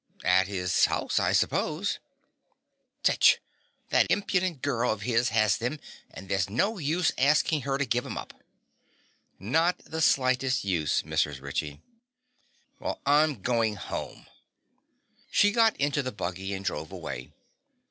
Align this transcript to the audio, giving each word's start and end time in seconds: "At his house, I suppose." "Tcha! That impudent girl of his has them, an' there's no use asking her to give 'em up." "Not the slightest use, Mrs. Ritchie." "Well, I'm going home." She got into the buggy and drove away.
"At 0.25 0.47
his 0.47 0.85
house, 0.85 1.19
I 1.19 1.31
suppose." 1.31 1.99
"Tcha! 3.03 3.37
That 3.91 4.09
impudent 4.09 4.63
girl 4.63 4.89
of 4.91 5.03
his 5.03 5.29
has 5.29 5.57
them, 5.57 5.79
an' 6.09 6.25
there's 6.25 6.49
no 6.49 6.79
use 6.79 7.11
asking 7.19 7.61
her 7.61 7.77
to 7.77 7.85
give 7.85 8.07
'em 8.07 8.17
up." 8.17 8.33
"Not 9.37 9.77
the 9.85 10.01
slightest 10.01 10.63
use, 10.65 11.03
Mrs. 11.03 11.39
Ritchie." 11.39 11.81
"Well, 12.79 12.99
I'm 13.05 13.43
going 13.43 13.75
home." 13.75 14.25
She 15.29 15.51
got 15.51 15.77
into 15.77 16.01
the 16.01 16.11
buggy 16.11 16.55
and 16.55 16.65
drove 16.65 16.91
away. 16.91 17.31